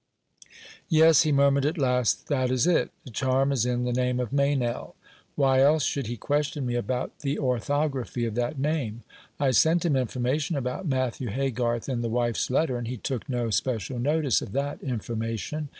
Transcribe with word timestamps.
"Yes," 0.89 1.21
he 1.21 1.31
murmured 1.31 1.63
at 1.63 1.77
last, 1.77 2.27
"that 2.27 2.49
is 2.49 2.65
it. 2.65 2.89
The 3.03 3.11
charm 3.11 3.51
is 3.51 3.67
in 3.67 3.83
the 3.83 3.93
name 3.93 4.19
of 4.19 4.33
Meynell. 4.33 4.95
Why 5.35 5.61
else 5.61 5.83
should 5.83 6.07
he 6.07 6.17
question 6.17 6.65
me 6.65 6.73
about 6.73 7.19
the 7.19 7.37
orthography 7.37 8.25
of 8.25 8.33
that 8.33 8.57
name? 8.57 9.03
I 9.39 9.51
sent 9.51 9.85
him 9.85 9.95
information 9.95 10.55
about 10.55 10.87
Matthew 10.87 11.29
Haygarth 11.29 11.87
in 11.87 12.01
the 12.01 12.09
wife's 12.09 12.49
letters, 12.49 12.79
and 12.79 12.87
he 12.87 12.97
took 12.97 13.29
no 13.29 13.51
special 13.51 13.99
notice 13.99 14.41
of 14.41 14.53
that 14.53 14.81
information. 14.81 15.69